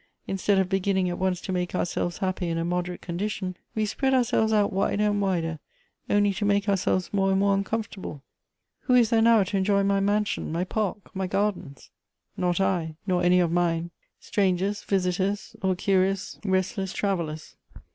Instead 0.25 0.57
of 0.57 0.67
beginning 0.67 1.11
at 1.11 1.19
once 1.19 1.39
to 1.39 1.51
make 1.51 1.75
ourselves 1.75 2.17
happy 2.17 2.47
in 2.49 2.57
a 2.57 2.65
moderate 2.65 3.01
condition, 3.01 3.55
we 3.75 3.83
si)reai.l 3.85 4.15
ourselves 4.15 4.51
out 4.51 4.73
wider 4.73 5.03
and 5.03 5.21
wider, 5.21 5.59
only 6.09 6.33
to 6.33 6.43
make 6.43 6.67
ourselves 6.67 7.13
more 7.13 7.29
and 7.29 7.39
more 7.39 7.53
uncomfortable. 7.53 8.23
Who 8.85 8.95
is 8.95 9.11
there 9.11 9.21
now 9.21 9.43
to 9.43 9.57
enjoy 9.57 9.83
my 9.83 9.99
mansion, 9.99 10.51
my 10.51 10.63
park, 10.63 11.15
my 11.15 11.27
gardens? 11.27 11.91
Not 12.35 12.59
I, 12.59 12.95
nor 13.05 13.21
any 13.21 13.39
of 13.39 13.51
mine,— 13.51 13.91
strangers, 14.19 14.81
visitors, 14.81 15.55
or 15.61 15.75
curious, 15.75 16.39
restless 16.43 16.93
travellers. 16.93 17.55